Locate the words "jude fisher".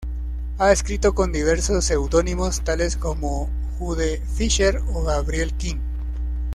3.77-4.81